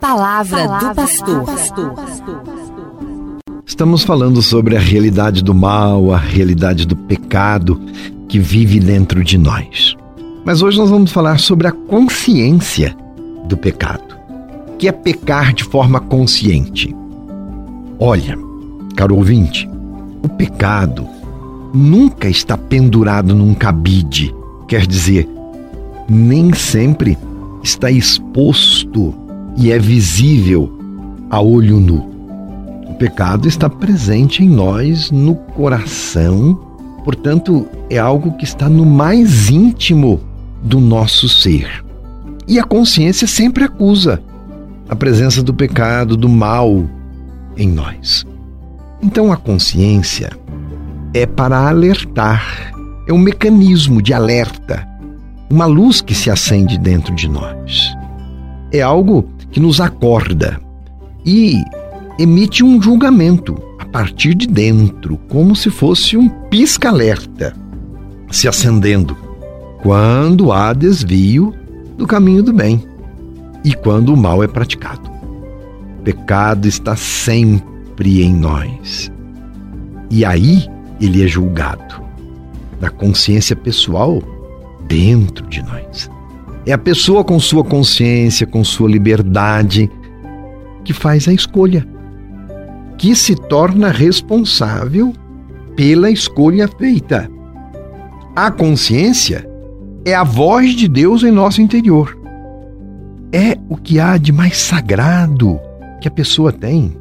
Palavra, 0.00 0.66
Palavra 0.66 0.88
do 0.88 0.94
pastor. 0.94 1.44
pastor. 1.44 1.94
Estamos 3.66 4.02
falando 4.02 4.40
sobre 4.40 4.74
a 4.74 4.80
realidade 4.80 5.44
do 5.44 5.54
mal, 5.54 6.10
a 6.10 6.16
realidade 6.16 6.86
do 6.86 6.96
pecado 6.96 7.78
que 8.26 8.38
vive 8.38 8.80
dentro 8.80 9.22
de 9.22 9.36
nós. 9.36 9.94
Mas 10.42 10.62
hoje 10.62 10.78
nós 10.78 10.88
vamos 10.88 11.12
falar 11.12 11.38
sobre 11.38 11.68
a 11.68 11.72
consciência 11.72 12.96
do 13.46 13.58
pecado, 13.58 14.16
que 14.78 14.88
é 14.88 14.92
pecar 14.92 15.52
de 15.52 15.64
forma 15.64 16.00
consciente. 16.00 16.96
Olha, 17.98 18.38
caro 18.96 19.16
ouvinte, 19.16 19.68
o 20.24 20.28
pecado 20.30 21.06
nunca 21.74 22.26
está 22.26 22.56
pendurado 22.56 23.34
num 23.34 23.52
cabide, 23.52 24.34
quer 24.66 24.86
dizer, 24.86 25.28
nem 26.08 26.54
sempre 26.54 27.18
está 27.62 27.90
exposto 27.90 29.19
e 29.56 29.70
é 29.70 29.78
visível 29.78 30.78
a 31.28 31.40
olho 31.40 31.78
nu. 31.78 32.08
O 32.88 32.94
pecado 32.94 33.48
está 33.48 33.68
presente 33.68 34.42
em 34.42 34.48
nós, 34.48 35.10
no 35.10 35.34
coração, 35.34 36.54
portanto, 37.04 37.66
é 37.88 37.98
algo 37.98 38.36
que 38.36 38.44
está 38.44 38.68
no 38.68 38.84
mais 38.84 39.48
íntimo 39.48 40.20
do 40.62 40.80
nosso 40.80 41.28
ser. 41.28 41.84
E 42.46 42.58
a 42.58 42.64
consciência 42.64 43.26
sempre 43.26 43.64
acusa 43.64 44.22
a 44.88 44.96
presença 44.96 45.42
do 45.42 45.54
pecado, 45.54 46.16
do 46.16 46.28
mal 46.28 46.84
em 47.56 47.68
nós. 47.68 48.26
Então 49.00 49.32
a 49.32 49.36
consciência 49.36 50.30
é 51.14 51.24
para 51.26 51.68
alertar, 51.68 52.72
é 53.08 53.12
um 53.12 53.18
mecanismo 53.18 54.02
de 54.02 54.12
alerta, 54.12 54.86
uma 55.48 55.64
luz 55.66 56.00
que 56.00 56.14
se 56.14 56.30
acende 56.30 56.76
dentro 56.76 57.14
de 57.14 57.28
nós. 57.28 57.94
É 58.72 58.80
algo 58.80 59.28
que 59.50 59.60
nos 59.60 59.80
acorda 59.80 60.60
e 61.24 61.62
emite 62.18 62.64
um 62.64 62.80
julgamento 62.80 63.56
a 63.78 63.84
partir 63.84 64.34
de 64.34 64.46
dentro, 64.46 65.18
como 65.28 65.56
se 65.56 65.70
fosse 65.70 66.16
um 66.16 66.28
pisca-alerta 66.28 67.54
se 68.30 68.46
acendendo 68.46 69.16
quando 69.82 70.52
há 70.52 70.72
desvio 70.72 71.54
do 71.96 72.06
caminho 72.06 72.42
do 72.42 72.52
bem 72.52 72.84
e 73.64 73.74
quando 73.74 74.12
o 74.12 74.16
mal 74.16 74.42
é 74.42 74.48
praticado. 74.48 75.10
O 75.98 76.02
pecado 76.02 76.66
está 76.66 76.96
sempre 76.96 78.22
em 78.22 78.34
nós. 78.34 79.10
E 80.10 80.24
aí 80.24 80.66
ele 81.00 81.24
é 81.24 81.26
julgado. 81.26 82.00
Da 82.80 82.88
consciência 82.88 83.54
pessoal 83.54 84.22
dentro 84.86 85.46
de 85.46 85.62
nós. 85.62 86.10
É 86.70 86.72
a 86.72 86.78
pessoa 86.78 87.24
com 87.24 87.40
sua 87.40 87.64
consciência, 87.64 88.46
com 88.46 88.62
sua 88.62 88.88
liberdade, 88.88 89.90
que 90.84 90.92
faz 90.92 91.26
a 91.26 91.32
escolha, 91.32 91.84
que 92.96 93.12
se 93.16 93.34
torna 93.34 93.88
responsável 93.88 95.12
pela 95.74 96.12
escolha 96.12 96.68
feita. 96.68 97.28
A 98.36 98.52
consciência 98.52 99.44
é 100.04 100.14
a 100.14 100.22
voz 100.22 100.76
de 100.76 100.86
Deus 100.86 101.24
em 101.24 101.32
nosso 101.32 101.60
interior. 101.60 102.16
É 103.32 103.58
o 103.68 103.76
que 103.76 103.98
há 103.98 104.16
de 104.16 104.30
mais 104.30 104.56
sagrado 104.56 105.58
que 106.00 106.06
a 106.06 106.12
pessoa 106.12 106.52
tem. 106.52 106.96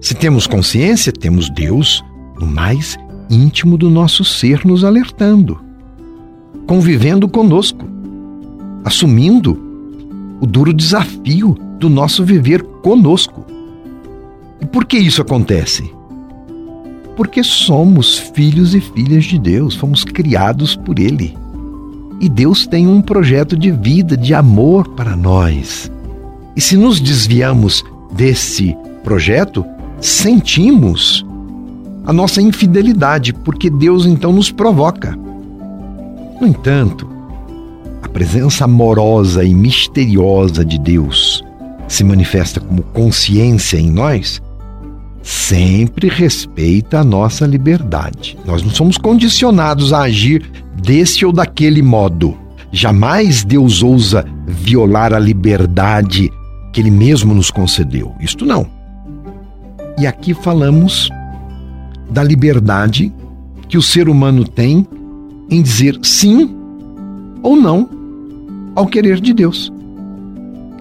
Se 0.00 0.14
temos 0.14 0.46
consciência, 0.46 1.12
temos 1.12 1.50
Deus 1.50 2.02
no 2.40 2.46
mais 2.46 2.96
íntimo 3.28 3.76
do 3.76 3.90
nosso 3.90 4.24
ser 4.24 4.64
nos 4.64 4.82
alertando, 4.82 5.60
convivendo 6.66 7.28
conosco 7.28 7.95
assumindo 8.86 9.58
o 10.40 10.46
duro 10.46 10.72
desafio 10.72 11.58
do 11.76 11.90
nosso 11.90 12.24
viver 12.24 12.62
conosco. 12.62 13.44
E 14.60 14.66
por 14.66 14.84
que 14.84 14.96
isso 14.96 15.20
acontece? 15.20 15.92
Porque 17.16 17.42
somos 17.42 18.16
filhos 18.16 18.76
e 18.76 18.80
filhas 18.80 19.24
de 19.24 19.40
Deus, 19.40 19.74
fomos 19.74 20.04
criados 20.04 20.76
por 20.76 21.00
Ele. 21.00 21.36
E 22.20 22.28
Deus 22.28 22.64
tem 22.64 22.86
um 22.86 23.02
projeto 23.02 23.56
de 23.56 23.72
vida, 23.72 24.16
de 24.16 24.32
amor 24.32 24.86
para 24.90 25.16
nós. 25.16 25.90
E 26.54 26.60
se 26.60 26.76
nos 26.76 27.00
desviamos 27.00 27.84
desse 28.12 28.76
projeto, 29.02 29.64
sentimos 30.00 31.26
a 32.04 32.12
nossa 32.12 32.40
infidelidade, 32.40 33.32
porque 33.32 33.68
Deus 33.68 34.06
então 34.06 34.32
nos 34.32 34.52
provoca. 34.52 35.18
No 36.40 36.46
entanto, 36.46 37.15
presença 38.16 38.64
amorosa 38.64 39.44
e 39.44 39.54
misteriosa 39.54 40.64
de 40.64 40.78
Deus 40.78 41.44
se 41.86 42.02
manifesta 42.02 42.58
como 42.58 42.82
consciência 42.82 43.76
em 43.76 43.90
nós, 43.90 44.40
sempre 45.22 46.08
respeita 46.08 47.00
a 47.00 47.04
nossa 47.04 47.44
liberdade. 47.44 48.38
Nós 48.46 48.62
não 48.62 48.70
somos 48.70 48.96
condicionados 48.96 49.92
a 49.92 50.04
agir 50.04 50.50
desse 50.82 51.26
ou 51.26 51.30
daquele 51.30 51.82
modo. 51.82 52.34
Jamais 52.72 53.44
Deus 53.44 53.82
ousa 53.82 54.24
violar 54.46 55.12
a 55.12 55.18
liberdade 55.18 56.32
que 56.72 56.80
Ele 56.80 56.90
mesmo 56.90 57.34
nos 57.34 57.50
concedeu. 57.50 58.14
Isto 58.18 58.46
não. 58.46 58.66
E 59.98 60.06
aqui 60.06 60.32
falamos 60.32 61.10
da 62.08 62.24
liberdade 62.24 63.12
que 63.68 63.76
o 63.76 63.82
ser 63.82 64.08
humano 64.08 64.42
tem 64.48 64.86
em 65.50 65.60
dizer 65.60 65.98
sim 66.02 66.56
ou 67.42 67.54
não 67.54 67.94
ao 68.76 68.86
querer 68.86 69.20
de 69.20 69.32
Deus. 69.32 69.72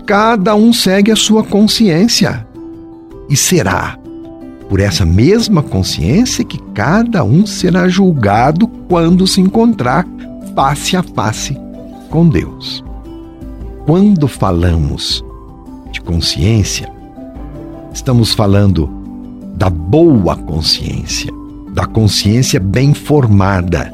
Cada 0.05 0.53
um 0.53 0.71
segue 0.71 1.11
a 1.11 1.15
sua 1.15 1.43
consciência. 1.43 2.45
E 3.27 3.35
será 3.35 3.97
por 4.69 4.79
essa 4.79 5.05
mesma 5.05 5.63
consciência 5.63 6.43
que 6.43 6.59
cada 6.73 7.23
um 7.23 7.45
será 7.45 7.87
julgado 7.87 8.67
quando 8.67 9.25
se 9.25 9.41
encontrar 9.41 10.05
face 10.53 10.95
a 10.95 11.01
face 11.01 11.57
com 12.09 12.27
Deus. 12.27 12.83
Quando 13.85 14.27
falamos 14.27 15.23
de 15.91 16.01
consciência, 16.01 16.91
estamos 17.93 18.33
falando 18.33 18.89
da 19.55 19.69
boa 19.69 20.35
consciência, 20.35 21.31
da 21.69 21.85
consciência 21.85 22.59
bem 22.59 22.93
formada, 22.93 23.91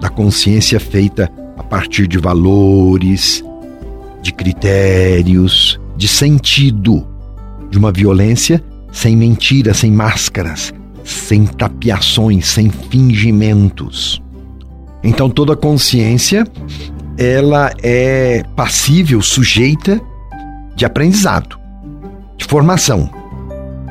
da 0.00 0.08
consciência 0.08 0.78
feita 0.78 1.30
partir 1.62 2.06
de 2.06 2.18
valores, 2.18 3.44
de 4.22 4.32
critérios, 4.32 5.80
de 5.96 6.08
sentido, 6.08 7.06
de 7.70 7.78
uma 7.78 7.92
violência 7.92 8.62
sem 8.92 9.16
mentiras, 9.16 9.78
sem 9.78 9.90
máscaras, 9.90 10.72
sem 11.04 11.46
tapiações, 11.46 12.46
sem 12.46 12.70
fingimentos. 12.70 14.22
Então 15.02 15.30
toda 15.30 15.54
consciência 15.54 16.46
ela 17.18 17.72
é 17.82 18.42
passível, 18.54 19.22
sujeita 19.22 20.00
de 20.74 20.84
aprendizado, 20.84 21.58
de 22.36 22.44
formação 22.44 23.10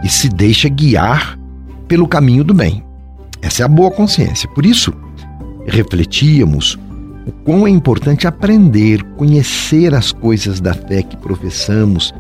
e 0.04 0.10
se 0.10 0.30
deixa 0.30 0.70
guiar 0.70 1.40
pelo 1.88 2.08
caminho 2.08 2.44
do 2.44 2.54
bem. 2.54 2.84
Essa 3.42 3.64
é 3.64 3.66
a 3.66 3.70
boa 3.70 3.92
consciência. 3.92 4.50
Por 4.50 4.66
isso, 4.66 4.94
refletíamos 5.68 6.78
o 7.26 7.32
quão 7.32 7.66
é 7.66 7.70
importante 7.70 8.28
aprender, 8.28 9.04
conhecer 9.18 9.94
as 9.96 10.12
coisas 10.12 10.60
da 10.60 10.74
fé 10.74 11.02
que 11.02 11.18
professamos 11.18 12.14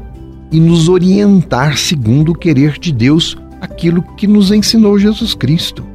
e 0.51 0.59
nos 0.59 0.89
orientar 0.89 1.77
segundo 1.77 2.31
o 2.31 2.35
querer 2.35 2.79
de 2.79 2.91
Deus, 2.91 3.38
aquilo 3.61 4.01
que 4.17 4.27
nos 4.27 4.51
ensinou 4.51 4.97
Jesus 4.97 5.33
Cristo. 5.33 5.85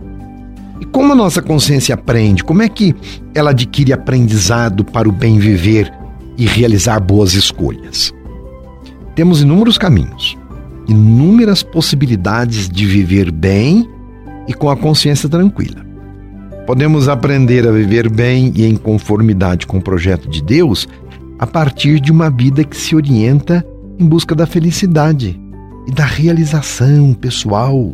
E 0.81 0.85
como 0.87 1.13
a 1.13 1.17
nossa 1.17 1.43
consciência 1.43 1.95
aprende? 1.95 2.45
Como 2.45 2.63
é 2.63 2.69
que 2.69 2.95
ela 3.35 3.51
adquire 3.51 3.93
aprendizado 3.93 4.85
para 4.85 5.09
o 5.09 5.13
bem 5.13 5.39
viver 5.39 5.93
e 6.39 6.47
realizar 6.47 7.01
boas 7.01 7.35
escolhas? 7.35 8.13
Temos 9.15 9.43
inúmeros 9.43 9.77
caminhos, 9.77 10.39
inúmeras 10.89 11.63
possibilidades 11.63 12.69
de 12.69 12.87
viver 12.87 13.31
bem 13.31 13.89
e 14.49 14.55
com 14.55 14.71
a 14.71 14.77
consciência 14.77 15.29
tranquila. 15.29 15.90
Podemos 16.71 17.09
aprender 17.09 17.67
a 17.67 17.73
viver 17.73 18.09
bem 18.09 18.53
e 18.55 18.65
em 18.65 18.77
conformidade 18.77 19.67
com 19.67 19.79
o 19.79 19.83
projeto 19.83 20.31
de 20.31 20.41
Deus 20.41 20.87
a 21.37 21.45
partir 21.45 21.99
de 21.99 22.13
uma 22.13 22.31
vida 22.31 22.63
que 22.63 22.77
se 22.77 22.95
orienta 22.95 23.67
em 23.99 24.07
busca 24.07 24.37
da 24.37 24.47
felicidade 24.47 25.37
e 25.89 25.91
da 25.91 26.05
realização 26.05 27.13
pessoal. 27.13 27.91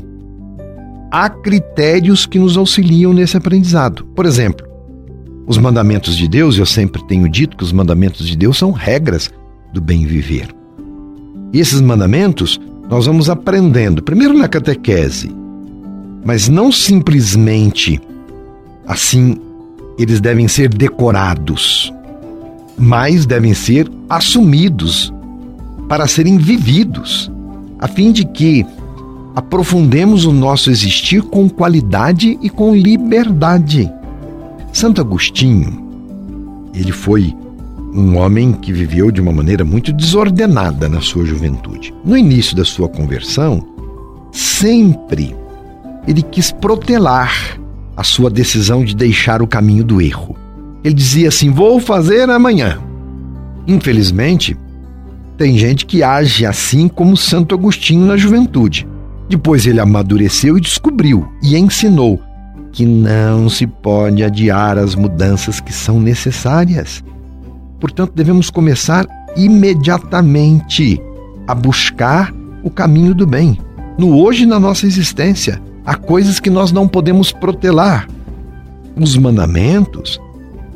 Há 1.10 1.30
critérios 1.30 2.26
que 2.26 2.38
nos 2.38 2.58
auxiliam 2.58 3.14
nesse 3.14 3.34
aprendizado. 3.34 4.04
Por 4.14 4.26
exemplo, 4.26 4.66
os 5.46 5.56
mandamentos 5.56 6.14
de 6.14 6.28
Deus, 6.28 6.58
eu 6.58 6.66
sempre 6.66 7.02
tenho 7.06 7.30
dito 7.30 7.56
que 7.56 7.64
os 7.64 7.72
mandamentos 7.72 8.28
de 8.28 8.36
Deus 8.36 8.58
são 8.58 8.72
regras 8.72 9.30
do 9.72 9.80
bem 9.80 10.04
viver. 10.04 10.54
E 11.50 11.60
esses 11.60 11.80
mandamentos 11.80 12.60
nós 12.90 13.06
vamos 13.06 13.30
aprendendo, 13.30 14.02
primeiro 14.02 14.36
na 14.36 14.48
catequese, 14.48 15.34
mas 16.22 16.46
não 16.46 16.70
simplesmente 16.70 17.98
Assim, 18.86 19.36
eles 19.98 20.20
devem 20.20 20.46
ser 20.46 20.68
decorados, 20.68 21.92
mas 22.78 23.26
devem 23.26 23.54
ser 23.54 23.90
assumidos 24.08 25.12
para 25.88 26.06
serem 26.06 26.36
vividos, 26.36 27.30
a 27.78 27.88
fim 27.88 28.12
de 28.12 28.24
que 28.24 28.64
aprofundemos 29.34 30.24
o 30.24 30.32
nosso 30.32 30.70
existir 30.70 31.22
com 31.22 31.48
qualidade 31.48 32.38
e 32.40 32.48
com 32.48 32.74
liberdade. 32.74 33.90
Santo 34.72 35.00
Agostinho, 35.00 35.84
ele 36.74 36.92
foi 36.92 37.34
um 37.94 38.16
homem 38.18 38.52
que 38.52 38.72
viveu 38.72 39.10
de 39.10 39.20
uma 39.20 39.32
maneira 39.32 39.64
muito 39.64 39.92
desordenada 39.92 40.88
na 40.88 41.00
sua 41.00 41.24
juventude. 41.24 41.94
No 42.04 42.16
início 42.16 42.54
da 42.54 42.64
sua 42.64 42.88
conversão, 42.88 43.66
sempre 44.32 45.34
ele 46.06 46.22
quis 46.22 46.52
protelar 46.52 47.58
a 47.96 48.04
sua 48.04 48.28
decisão 48.28 48.84
de 48.84 48.94
deixar 48.94 49.40
o 49.40 49.46
caminho 49.46 49.82
do 49.82 50.00
erro. 50.00 50.36
Ele 50.84 50.94
dizia 50.94 51.28
assim: 51.28 51.50
Vou 51.50 51.80
fazer 51.80 52.28
amanhã. 52.28 52.78
Infelizmente, 53.66 54.56
tem 55.36 55.56
gente 55.56 55.86
que 55.86 56.02
age 56.02 56.46
assim 56.46 56.88
como 56.88 57.16
Santo 57.16 57.54
Agostinho 57.54 58.06
na 58.06 58.16
juventude. 58.16 58.86
Depois 59.28 59.66
ele 59.66 59.80
amadureceu 59.80 60.56
e 60.56 60.60
descobriu 60.60 61.26
e 61.42 61.56
ensinou 61.56 62.20
que 62.70 62.84
não 62.84 63.48
se 63.48 63.66
pode 63.66 64.22
adiar 64.22 64.78
as 64.78 64.94
mudanças 64.94 65.60
que 65.60 65.72
são 65.72 65.98
necessárias. 65.98 67.02
Portanto, 67.80 68.12
devemos 68.14 68.50
começar 68.50 69.06
imediatamente 69.36 71.00
a 71.46 71.54
buscar 71.54 72.32
o 72.62 72.70
caminho 72.70 73.14
do 73.14 73.26
bem. 73.26 73.58
No 73.98 74.18
hoje 74.18 74.46
na 74.46 74.60
nossa 74.60 74.86
existência, 74.86 75.60
há 75.86 75.94
coisas 75.94 76.40
que 76.40 76.50
nós 76.50 76.72
não 76.72 76.88
podemos 76.88 77.30
protelar. 77.30 78.08
Os 79.00 79.16
mandamentos 79.16 80.20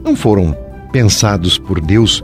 não 0.04 0.14
foram 0.14 0.56
pensados 0.92 1.58
por 1.58 1.80
Deus 1.80 2.22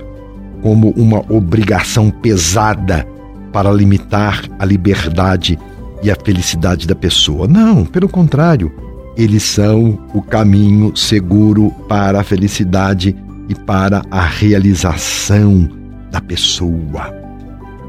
como 0.63 0.91
uma 0.91 1.21
obrigação 1.33 2.11
pesada 2.11 3.07
para 3.53 3.73
limitar 3.73 4.45
a 4.59 4.65
liberdade 4.65 5.59
e 6.03 6.11
a 6.11 6.17
felicidade 6.17 6.87
da 6.87 6.95
pessoa. 6.95 7.49
Não, 7.49 7.85
pelo 7.85 8.09
contrário, 8.09 8.73
eles 9.17 9.43
são 9.43 9.99
o 10.13 10.21
caminho 10.21 10.95
seguro 10.97 11.71
para 11.89 12.21
a 12.21 12.25
felicidade 12.25 13.17
e 13.49 13.55
para 13.55 14.03
a 14.11 14.21
realização 14.21 15.69
da 16.11 16.21
pessoa. 16.21 17.15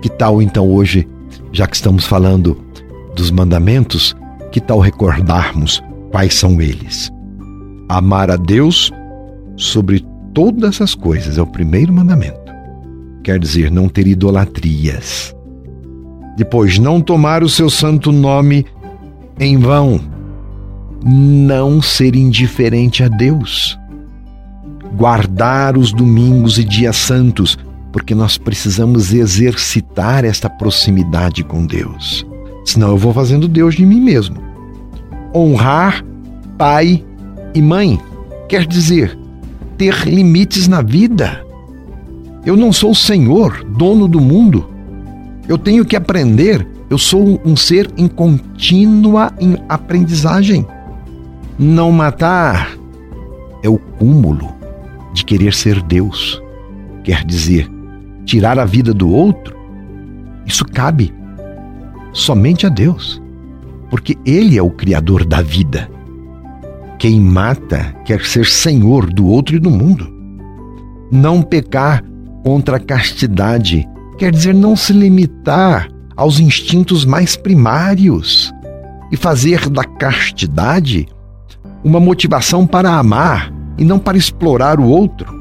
Que 0.01 0.09
tal 0.09 0.41
então 0.41 0.69
hoje, 0.71 1.07
já 1.51 1.67
que 1.67 1.75
estamos 1.75 2.05
falando 2.05 2.57
dos 3.15 3.31
mandamentos, 3.31 4.15
que 4.51 4.59
tal 4.59 4.79
recordarmos 4.79 5.83
quais 6.11 6.33
são 6.33 6.61
eles? 6.61 7.11
Amar 7.89 8.29
a 8.31 8.35
Deus 8.35 8.91
sobre 9.55 10.05
todas 10.33 10.81
as 10.81 10.93
coisas 10.93 11.37
é 11.37 11.41
o 11.41 11.47
primeiro 11.47 11.93
mandamento. 11.93 12.51
Quer 13.23 13.39
dizer, 13.39 13.71
não 13.71 13.89
ter 13.89 14.07
idolatrias. 14.07 15.35
Depois, 16.35 16.77
não 16.77 17.01
tomar 17.01 17.43
o 17.43 17.49
seu 17.49 17.69
santo 17.69 18.11
nome 18.11 18.65
em 19.39 19.57
vão. 19.57 19.99
Não 21.03 21.81
ser 21.81 22.15
indiferente 22.15 23.03
a 23.03 23.07
Deus 23.07 23.77
guardar 24.97 25.77
os 25.77 25.93
domingos 25.93 26.57
e 26.57 26.63
dias 26.63 26.95
santos, 26.95 27.57
porque 27.91 28.15
nós 28.15 28.37
precisamos 28.37 29.13
exercitar 29.13 30.25
esta 30.25 30.49
proximidade 30.49 31.43
com 31.43 31.65
Deus. 31.65 32.25
Senão 32.67 32.89
eu 32.89 32.97
vou 32.97 33.13
fazendo 33.13 33.47
Deus 33.47 33.75
de 33.75 33.85
mim 33.85 34.01
mesmo. 34.01 34.35
Honrar 35.33 36.03
pai 36.57 37.01
e 37.55 37.61
mãe 37.61 37.97
quer 38.49 38.65
dizer 38.65 39.17
ter 39.77 40.05
limites 40.05 40.67
na 40.67 40.81
vida. 40.81 41.45
Eu 42.45 42.57
não 42.57 42.73
sou 42.73 42.91
o 42.91 42.95
Senhor, 42.95 43.63
dono 43.63 44.05
do 44.05 44.19
mundo. 44.19 44.67
Eu 45.47 45.57
tenho 45.57 45.85
que 45.85 45.95
aprender. 45.95 46.67
Eu 46.89 46.97
sou 46.97 47.39
um 47.45 47.55
ser 47.55 47.89
em 47.95 48.05
contínua 48.05 49.31
aprendizagem. 49.69 50.67
Não 51.57 51.89
matar 51.89 52.77
é 53.63 53.69
o 53.69 53.77
cúmulo 53.77 54.53
de 55.13 55.23
querer 55.23 55.53
ser 55.53 55.81
Deus. 55.81 56.41
Quer 57.05 57.23
dizer, 57.23 57.71
tirar 58.25 58.59
a 58.59 58.65
vida 58.65 58.93
do 58.93 59.09
outro, 59.09 59.55
isso 60.45 60.65
cabe 60.65 61.13
somente 62.17 62.65
a 62.65 62.69
Deus, 62.69 63.21
porque 63.89 64.17
Ele 64.25 64.57
é 64.57 64.61
o 64.61 64.71
Criador 64.71 65.23
da 65.23 65.41
vida. 65.41 65.89
Quem 66.97 67.21
mata 67.21 67.95
quer 68.03 68.21
ser 68.21 68.45
senhor 68.45 69.11
do 69.13 69.27
outro 69.27 69.55
e 69.55 69.59
do 69.59 69.69
mundo. 69.69 70.11
Não 71.11 71.41
pecar 71.41 72.03
contra 72.43 72.77
a 72.77 72.79
castidade 72.79 73.87
quer 74.17 74.31
dizer 74.31 74.53
não 74.53 74.75
se 74.75 74.91
limitar 74.93 75.89
aos 76.15 76.39
instintos 76.39 77.05
mais 77.05 77.35
primários 77.35 78.51
e 79.11 79.15
fazer 79.15 79.69
da 79.69 79.83
castidade 79.83 81.07
uma 81.83 81.99
motivação 81.99 82.65
para 82.65 82.97
amar 82.97 83.53
e 83.77 83.85
não 83.85 83.99
para 83.99 84.17
explorar 84.17 84.79
o 84.79 84.87
outro. 84.87 85.31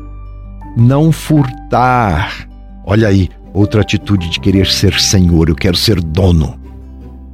Não 0.76 1.10
furtar. 1.10 2.46
Olha 2.84 3.08
aí, 3.08 3.30
outra 3.54 3.80
atitude 3.80 4.28
de 4.28 4.38
querer 4.38 4.66
ser 4.66 5.00
senhor, 5.00 5.48
eu 5.48 5.54
quero 5.54 5.76
ser 5.76 6.02
dono. 6.02 6.65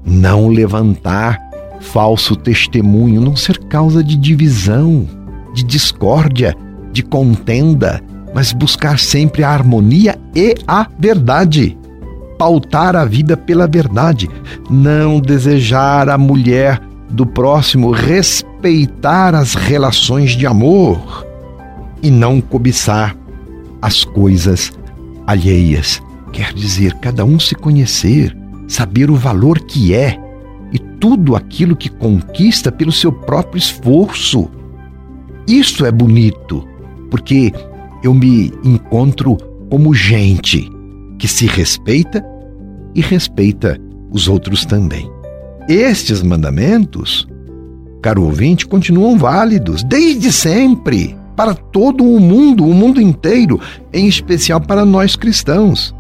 Não 0.04 0.48
levantar 0.48 1.38
falso 1.80 2.36
testemunho, 2.36 3.20
não 3.20 3.36
ser 3.36 3.58
causa 3.58 4.02
de 4.02 4.16
divisão, 4.16 5.06
de 5.54 5.62
discórdia, 5.62 6.56
de 6.92 7.02
contenda, 7.02 8.00
mas 8.34 8.52
buscar 8.52 8.98
sempre 8.98 9.42
a 9.42 9.50
harmonia 9.50 10.18
e 10.34 10.54
a 10.66 10.86
verdade. 10.98 11.76
Pautar 12.38 12.96
a 12.96 13.04
vida 13.04 13.36
pela 13.36 13.66
verdade, 13.66 14.28
não 14.70 15.20
desejar 15.20 16.08
a 16.08 16.18
mulher 16.18 16.80
do 17.10 17.26
próximo, 17.26 17.90
respeitar 17.90 19.34
as 19.34 19.54
relações 19.54 20.32
de 20.32 20.46
amor 20.46 21.26
e 22.02 22.10
não 22.10 22.40
cobiçar 22.40 23.16
as 23.80 24.04
coisas 24.04 24.72
alheias. 25.26 26.02
Quer 26.32 26.52
dizer, 26.54 26.94
cada 26.94 27.24
um 27.24 27.38
se 27.38 27.54
conhecer, 27.54 28.36
saber 28.72 29.10
o 29.10 29.14
valor 29.14 29.60
que 29.60 29.94
é 29.94 30.18
e 30.72 30.78
tudo 30.78 31.36
aquilo 31.36 31.76
que 31.76 31.90
conquista 31.90 32.72
pelo 32.72 32.90
seu 32.90 33.12
próprio 33.12 33.58
esforço. 33.58 34.50
Isso 35.46 35.84
é 35.84 35.92
bonito, 35.92 36.66
porque 37.10 37.52
eu 38.02 38.14
me 38.14 38.52
encontro 38.64 39.36
como 39.68 39.94
gente 39.94 40.70
que 41.18 41.28
se 41.28 41.46
respeita 41.46 42.24
e 42.94 43.00
respeita 43.00 43.78
os 44.10 44.26
outros 44.26 44.64
também. 44.64 45.10
Estes 45.68 46.22
mandamentos, 46.22 47.28
caro 48.00 48.24
ouvinte, 48.24 48.66
continuam 48.66 49.18
válidos 49.18 49.84
desde 49.84 50.32
sempre 50.32 51.16
para 51.36 51.54
todo 51.54 52.04
o 52.04 52.18
mundo, 52.18 52.66
o 52.66 52.74
mundo 52.74 53.00
inteiro, 53.00 53.60
em 53.92 54.06
especial 54.06 54.60
para 54.60 54.84
nós 54.84 55.14
cristãos. 55.14 55.94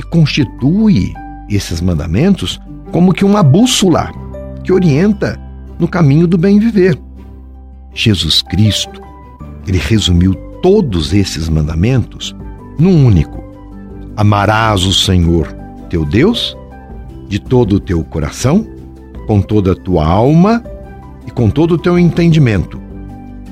E 0.00 0.02
constitui 0.04 1.12
esses 1.48 1.80
mandamentos 1.80 2.60
como 2.90 3.12
que 3.12 3.24
uma 3.24 3.42
bússola 3.42 4.10
que 4.64 4.72
orienta 4.72 5.38
no 5.78 5.86
caminho 5.86 6.26
do 6.26 6.36
bem 6.36 6.58
viver. 6.58 6.98
Jesus 7.94 8.42
Cristo, 8.42 9.00
ele 9.66 9.78
resumiu 9.78 10.34
todos 10.62 11.12
esses 11.12 11.48
mandamentos 11.48 12.34
num 12.78 13.06
único: 13.06 13.42
Amarás 14.16 14.84
o 14.84 14.92
Senhor, 14.92 15.46
teu 15.88 16.04
Deus, 16.04 16.56
de 17.28 17.38
todo 17.38 17.76
o 17.76 17.80
teu 17.80 18.02
coração, 18.04 18.66
com 19.26 19.40
toda 19.40 19.72
a 19.72 19.76
tua 19.76 20.06
alma 20.06 20.62
e 21.26 21.30
com 21.30 21.50
todo 21.50 21.74
o 21.74 21.78
teu 21.78 21.98
entendimento. 21.98 22.80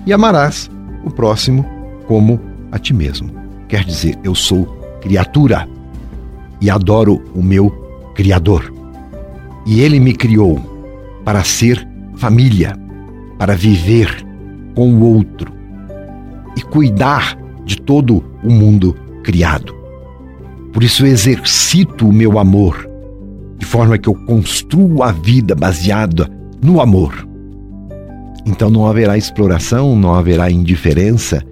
E 0.07 0.12
amarás 0.12 0.71
o 1.05 1.11
próximo 1.11 1.65
como 2.07 2.41
a 2.71 2.79
ti 2.79 2.95
mesmo. 2.95 3.31
Quer 3.69 3.85
dizer, 3.85 4.19
eu 4.23 4.35
sou 4.35 4.65
criatura 5.00 5.69
e 6.61 6.71
adoro 6.71 7.23
o 7.35 7.43
meu 7.43 7.86
Criador. 8.16 8.73
E 9.66 9.80
ele 9.80 10.00
me 10.00 10.14
criou 10.14 10.58
para 11.25 11.44
ser 11.44 11.87
família, 12.16 12.75
para 13.38 13.54
viver 13.54 14.26
com 14.75 14.92
o 14.94 15.14
outro 15.14 15.52
e 16.56 16.62
cuidar 16.62 17.37
de 17.64 17.76
todo 17.76 18.25
o 18.42 18.50
mundo 18.50 18.96
criado. 19.23 19.75
Por 20.73 20.82
isso 20.82 21.06
exercito 21.06 22.08
o 22.08 22.12
meu 22.12 22.38
amor 22.38 22.88
de 23.58 23.64
forma 23.64 23.99
que 23.99 24.08
eu 24.08 24.14
construo 24.14 25.02
a 25.02 25.12
vida 25.12 25.54
baseada 25.54 26.30
no 26.62 26.80
amor. 26.80 27.26
Então 28.44 28.70
não 28.70 28.87
haverá 28.87 29.16
exploração, 29.16 29.96
não 29.96 30.14
haverá 30.14 30.50
indiferença, 30.50 31.42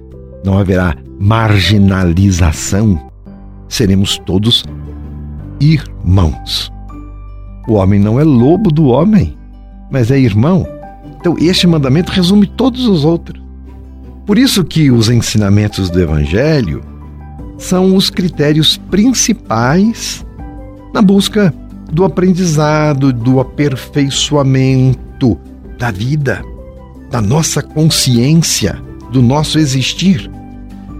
não 0.44 0.59
haverá 0.59 0.97
marginalização. 1.18 3.11
Seremos 3.68 4.18
todos 4.18 4.64
irmãos. 5.61 6.73
O 7.68 7.75
homem 7.75 7.99
não 7.99 8.20
é 8.20 8.25
lobo 8.25 8.70
do 8.70 8.87
homem, 8.87 9.37
mas 9.90 10.11
é 10.11 10.18
irmão. 10.18 10.66
Então, 11.18 11.37
este 11.38 11.66
mandamento 11.66 12.12
resume 12.12 12.46
todos 12.46 12.87
os 12.87 13.04
outros. 13.04 13.42
Por 14.26 14.38
isso 14.38 14.64
que 14.64 14.90
os 14.90 15.08
ensinamentos 15.08 15.88
do 15.90 16.00
evangelho 16.00 16.82
são 17.58 17.94
os 17.96 18.11
critérios 18.11 18.76
principais 18.90 20.25
na 20.92 21.00
busca 21.00 21.54
do 21.90 22.04
aprendizado, 22.04 23.12
do 23.12 23.40
aperfeiçoamento 23.40 25.38
da 25.78 25.90
vida, 25.90 26.42
da 27.11 27.20
nossa 27.20 27.62
consciência, 27.62 28.80
do 29.11 29.20
nosso 29.23 29.58
existir. 29.58 30.30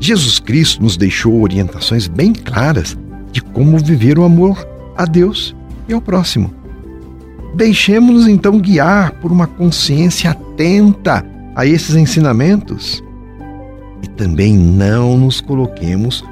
Jesus 0.01 0.39
Cristo 0.39 0.83
nos 0.83 0.97
deixou 0.97 1.43
orientações 1.43 2.07
bem 2.07 2.33
claras 2.33 2.97
de 3.35 3.43
como 3.43 3.77
viver 3.79 4.17
o 4.17 4.23
amor 4.23 4.65
a 4.97 5.05
Deus 5.05 5.57
e 5.89 5.93
ao 5.93 6.01
próximo. 6.01 6.55
Deixemos-nos 7.57 8.29
então 8.29 8.61
guiar 8.61 9.11
por 9.15 9.33
uma 9.33 9.49
consciência 9.49 10.31
atenta 10.31 11.27
a 11.57 11.67
esses 11.67 11.97
ensinamentos 11.97 13.03
e 14.03 14.09
também 14.09 14.57
não 14.57 15.19
nos 15.19 15.41
coloquemos 15.41 16.25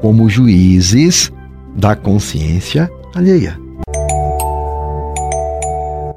como 0.00 0.30
juízes 0.30 1.30
da 1.76 1.94
consciência 1.94 2.90
alheia. 3.14 3.58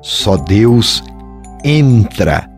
Só 0.02 0.38
Deus 0.38 1.04
entra 1.66 2.50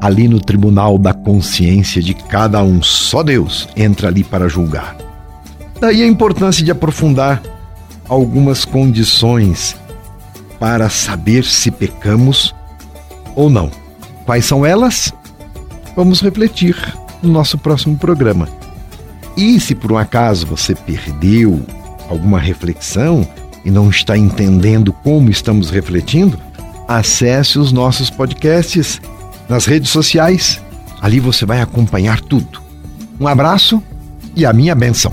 ali 0.00 0.26
no 0.26 0.40
tribunal 0.40 0.98
da 0.98 1.14
consciência 1.14 2.02
de 2.02 2.14
cada 2.14 2.62
um. 2.64 2.82
Só 2.82 3.22
Deus 3.22 3.68
entra 3.76 4.08
ali 4.08 4.24
para 4.24 4.48
julgar. 4.48 5.07
Daí 5.80 6.02
a 6.02 6.06
importância 6.06 6.64
de 6.64 6.70
aprofundar 6.70 7.42
algumas 8.08 8.64
condições 8.64 9.76
para 10.58 10.88
saber 10.88 11.44
se 11.44 11.70
pecamos 11.70 12.54
ou 13.36 13.48
não. 13.48 13.70
Quais 14.26 14.44
são 14.44 14.66
elas? 14.66 15.12
Vamos 15.94 16.20
refletir 16.20 16.76
no 17.22 17.30
nosso 17.30 17.56
próximo 17.56 17.96
programa. 17.96 18.48
E 19.36 19.60
se 19.60 19.74
por 19.74 19.92
um 19.92 19.98
acaso 19.98 20.46
você 20.46 20.74
perdeu 20.74 21.64
alguma 22.08 22.40
reflexão 22.40 23.26
e 23.64 23.70
não 23.70 23.88
está 23.88 24.18
entendendo 24.18 24.92
como 24.92 25.30
estamos 25.30 25.70
refletindo, 25.70 26.38
acesse 26.88 27.58
os 27.58 27.70
nossos 27.70 28.10
podcasts 28.10 29.00
nas 29.48 29.64
redes 29.64 29.90
sociais. 29.90 30.60
Ali 31.00 31.20
você 31.20 31.46
vai 31.46 31.60
acompanhar 31.60 32.20
tudo. 32.20 32.60
Um 33.20 33.28
abraço 33.28 33.80
e 34.34 34.44
a 34.44 34.52
minha 34.52 34.74
benção. 34.74 35.12